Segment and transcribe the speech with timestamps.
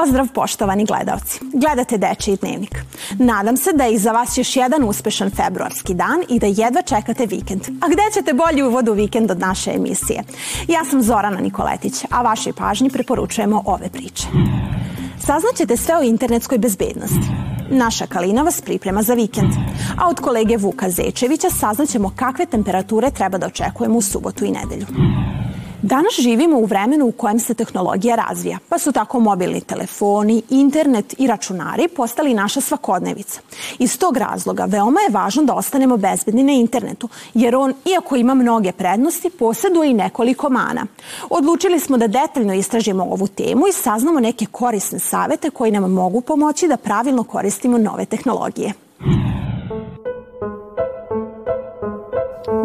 [0.00, 1.40] Pozdrav poštovani gledalci.
[1.52, 2.84] Gledate Dečiji dnevnik.
[3.18, 7.26] Nadam se da je iza vas još jedan uspešan februarski dan i da jedva čekate
[7.26, 7.60] vikend.
[7.80, 10.22] A gde ćete bolji uvod u vikend od naše emisije?
[10.68, 14.26] Ja sam Zorana Nikoletić, a vašoj pažnji preporučujemo ove priče.
[15.26, 17.30] Saznaćete sve o internetskoj bezbednosti.
[17.70, 19.52] Naša Kalina vas priprema za vikend.
[19.98, 24.86] A od kolege Vuka Zečevića saznaćemo kakve temperature treba da očekujemo u subotu i nedelju.
[25.84, 31.14] Danas živimo u vremenu u kojem se tehnologija razvija, pa su tako mobilni telefoni, internet
[31.18, 33.40] i računari postali naša svakodnevica.
[33.78, 38.34] Iz tog razloga veoma je važno da ostanemo bezbedni na internetu, jer on, iako ima
[38.34, 40.86] mnoge prednosti, posjeduje i nekoliko mana.
[41.30, 46.20] Odlučili smo da detaljno istražimo ovu temu i saznamo neke korisne savete koji nam mogu
[46.20, 48.72] pomoći da pravilno koristimo nove tehnologije.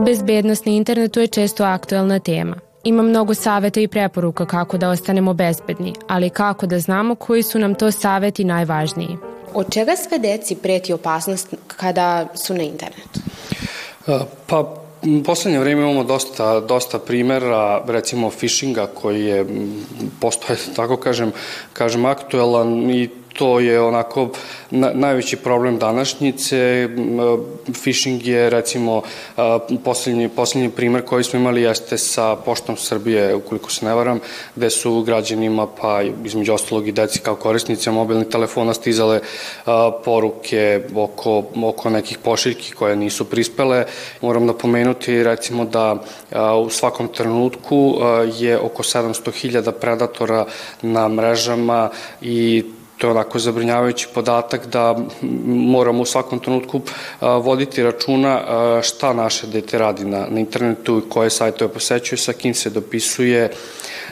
[0.05, 2.68] Bezbednost na internetu je često aktuelna tema.
[2.83, 7.59] Ima mnogo saveta i preporuka kako da ostanemo bezbedni, ali kako da znamo koji su
[7.59, 9.17] nam to saveti najvažniji.
[9.53, 13.19] Od čega sve deci preti opasnost kada su na internetu?
[14.47, 19.45] Pa U poslednje vreme imamo dosta, dosta primera, recimo phishinga koji je,
[20.19, 21.31] postoje, tako kažem,
[21.73, 23.09] kažem aktuelan i
[23.39, 24.29] to je onako
[24.71, 26.89] na, najveći problem današnjice.
[27.81, 29.01] Phishing je recimo
[29.83, 34.19] poslednji, poslednji primer koji smo imali jeste sa Poštom Srbije, ukoliko se ne varam,
[34.55, 39.19] gde su građanima, pa između ostalog i deci kao korisnice mobilnih telefona stizale
[40.05, 43.85] poruke oko, oko nekih pošiljki koje nisu prispele.
[44.21, 45.95] Moram da pomenuti recimo da
[46.65, 47.95] u svakom trenutku
[48.37, 50.45] je oko 700.000 predatora
[50.81, 51.89] na mrežama
[52.21, 52.63] i
[52.99, 54.95] to je onako zabrinjavajući podatak da
[55.45, 56.81] moramo u svakom trenutku
[57.21, 58.41] voditi računa
[58.81, 63.51] šta naše dete radi na, na internetu, koje sajtove posećuje, sa kim se dopisuje,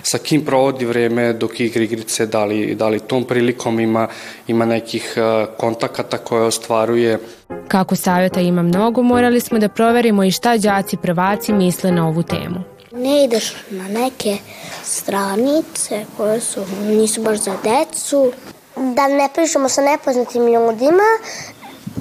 [0.04, 4.08] sa kim provodi vreme dok igra igrice, da li, da li tom prilikom ima,
[4.48, 5.16] ima nekih
[5.58, 7.20] kontakata koje ostvaruje.
[7.68, 12.24] Kako savjeta ima mnogo, morali smo da proverimo i šta đaci prvaci misle na ovu
[12.24, 12.64] temu.
[12.92, 14.38] Ne ideš na neke
[14.84, 18.32] stranice koje su, nisu baš za decu,
[18.78, 21.10] da ne pričamo sa nepoznatim ljudima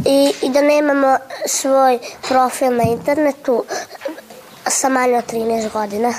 [0.04, 1.16] i, i da nemamo
[1.46, 1.98] svoj
[2.28, 3.64] profil na internetu
[4.66, 6.14] sa manje od 13 godina.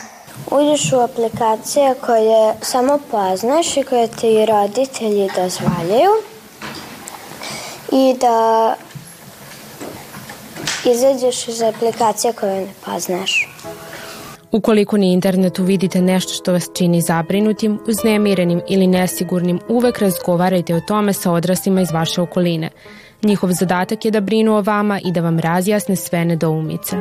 [0.51, 6.12] Uđeš u aplikacije koje samo poznaš i koje ti roditelji dozvaljaju
[7.91, 8.75] i da
[10.85, 13.47] izađeš iz aplikacije koje ne poznaš.
[14.52, 20.81] Ukoliko na internetu vidite nešto što vas čini zabrinutim, uznemirenim ili nesigurnim, uvek razgovarajte o
[20.81, 22.69] tome sa odraslima iz vaše okoline.
[23.24, 26.96] Njihov zadatak je da brinu o vama i da vam razjasne sve nedoumice.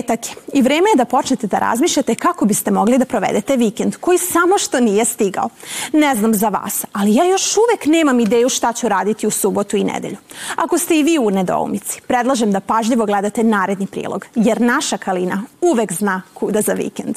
[0.00, 3.96] Petak je i vreme je da počnete da razmišljate kako biste mogli da provedete vikend,
[3.96, 5.48] koji samo što nije stigao.
[5.92, 9.76] Ne znam za vas, ali ja još uvek nemam ideju šta ću raditi u subotu
[9.76, 10.16] i nedelju.
[10.56, 15.42] Ako ste i vi u nedoumici, predlažem da pažljivo gledate naredni prilog, jer naša Kalina
[15.60, 17.16] uvek zna kuda za vikend.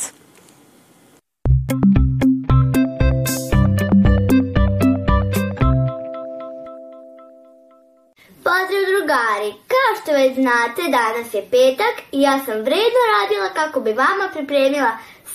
[9.14, 9.54] Drugari!
[9.68, 14.30] Kao što već znate, danas je petak i ja sam vredno radila kako bi vama
[14.34, 14.92] pripremila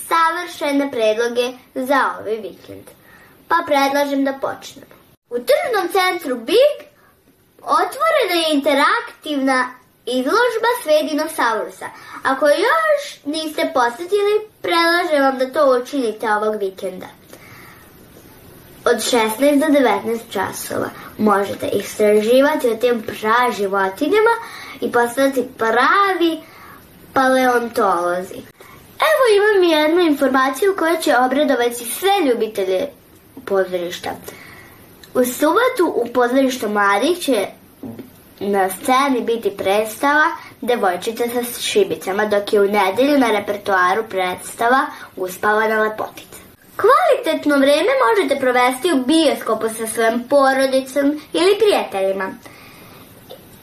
[0.07, 2.85] savršene predloge za ovaj vikend.
[3.47, 4.95] Pa predlažem da počnemo.
[5.29, 6.75] U tržnom centru Big
[7.61, 9.69] otvorena je interaktivna
[10.05, 11.85] izložba sve dinosaurusa.
[12.23, 17.18] Ako još niste posetili, predlažem vam da to učinite ovog vikenda
[18.91, 20.89] od 16 do 19 časova.
[21.17, 24.35] Možete istraživati o tim pra životinjama
[24.81, 26.41] i postati pravi
[27.13, 28.39] paleontolozi.
[29.09, 32.87] Evo imam jednu informaciju koja će obradovati sve ljubitelje
[33.45, 34.09] pozorišta.
[35.13, 37.47] U subotu u pozorištu mladih će
[38.39, 40.23] na sceni biti predstava
[40.61, 44.85] Devojčica sa šibicama, dok je u nedelju na repertoaru predstava
[45.15, 46.38] Uspavana lepotica.
[46.81, 52.27] Kvalitetno vreme možete provesti u bioskopu sa svojom porodicom ili prijateljima.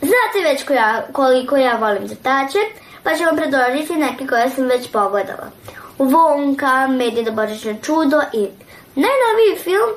[0.00, 2.58] Znate već koja, koliko ja volim zrtače,
[3.02, 5.50] pa ću vam predložiti neke koje sam već pogledala.
[5.98, 8.48] Vonka, Medina Božićno čudo i
[8.94, 9.90] najnoviji film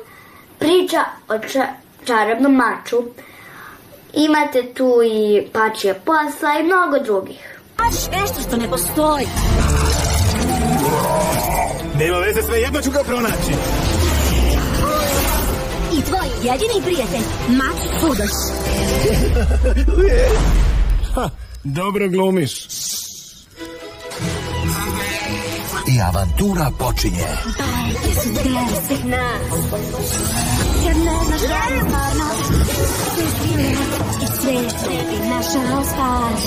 [0.59, 1.67] Priča o ča
[2.05, 3.03] čarobnom maču.
[4.13, 7.59] Imate tu i Pačija posla i mnogo drugih.
[7.77, 9.27] Baš nešto što ne postoji.
[11.99, 13.53] Nema veze, sve jedno ću ga pronaći.
[15.93, 18.31] I tvoj jedini prijatelj, Max Fudoš.
[21.15, 21.29] ha,
[21.63, 22.67] dobro glumiš.
[25.87, 27.27] i avantura počinje.
[27.45, 28.29] Bajke su
[28.87, 29.49] svih nas.
[30.85, 32.25] Kad ne znaš je stvarno,
[33.15, 33.71] sve svile
[34.21, 36.43] i sve sebi našao spas.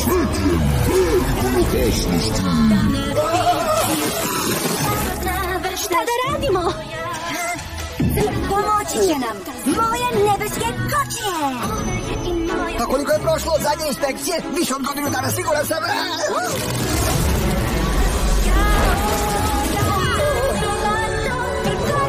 [5.92, 6.72] Šta da radimo?
[8.48, 11.38] Pomoći će nam moje nebeske kočije.
[12.80, 14.36] A koliko je prošlo od zadnje inspekcije?
[14.58, 15.82] Više od godinu dana, siguran sam.
[21.72, 22.01] Bila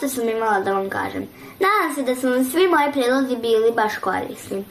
[0.00, 1.28] što sam imala da vam kažem.
[1.60, 4.64] Nadam se da su vam svi moji predlozi bili baš korisni.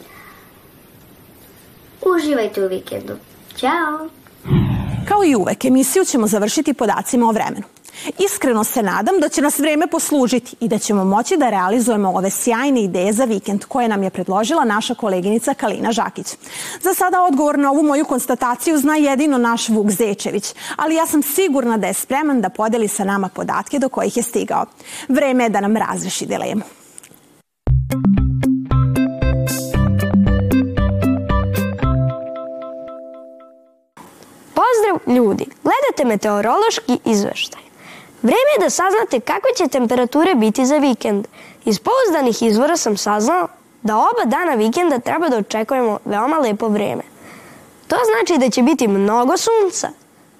[2.16, 3.14] Uživajte u vikendu.
[3.56, 4.10] Ćao!
[5.08, 7.64] Kao i uvek, emisiju ćemo završiti podacima o vremenu.
[8.18, 12.30] Iskreno se nadam da će nas vreme poslužiti i da ćemo moći da realizujemo ove
[12.30, 16.28] sjajne ideje za vikend koje nam je predložila naša koleginica Kalina Žakić.
[16.82, 21.24] Za sada odgovor na ovu moju konstataciju zna jedino naš Vuk Zečević, ali ja sam
[21.24, 24.66] sigurna da je spreman da podeli sa nama podatke do kojih je stigao.
[25.08, 26.62] Vreme je da nam razreši dilemu.
[34.54, 37.69] Pozdrav ljudi, gledate meteorološki izveštaj.
[38.21, 41.27] Vreme je da saznate kakve će temperature biti za vikend.
[41.66, 43.48] Iz pouzdanih izvora sam saznao
[43.81, 47.04] da oba dana vikenda treba da očekujemo veoma lepo vreme.
[47.88, 49.89] To znači da će biti mnogo sunca.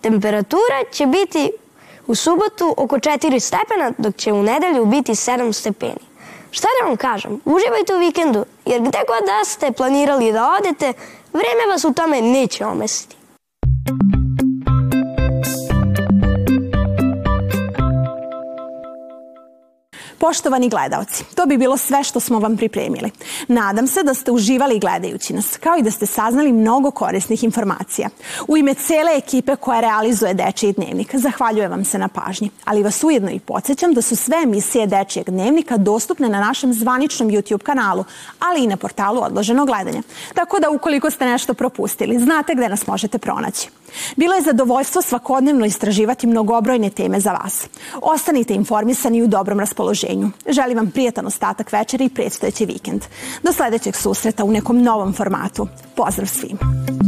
[0.01, 1.51] Temperatura će biti
[2.07, 6.09] u subotu oko 4 stepena, dok će u nedelju biti 7 stepeni.
[6.51, 10.93] Šta da vam kažem, uživajte u vikendu, jer gde god da ste planirali da odete,
[11.33, 13.19] vreme vas u tome neće omestiti.
[20.19, 23.12] Poštovani gledalci, to bi bilo sve što smo vam pripremili.
[23.48, 28.10] Nadam se da ste uživali gledajući nas, kao i da ste saznali mnogo korisnih informacija.
[28.48, 33.04] U ime cele ekipe koja realizuje Dečiji dnevnik, zahvaljujem vam se na pažnji, ali vas
[33.04, 38.06] ujedno i podsjećam da su sve emisije Dečijeg dnevnika dostupne na našem zvaničnom YouTube kanalu,
[38.39, 40.01] ali i na portalu Odloženo gledanje.
[40.33, 43.69] Tako da ukoliko ste nešto propustili, znate gde nas možete pronaći.
[44.16, 47.68] Bilo je zadovoljstvo svakodnevno istraživati mnogobrojne teme za vas.
[48.01, 50.08] Ostanite informisani u dobrom raspoloženju.
[50.50, 53.01] Želim vam prijatan ostatak večera i predstojeći vikend.
[53.44, 55.67] Do sledećeg susreta u nekom novom formatu.
[55.95, 56.98] Pozdrav svima!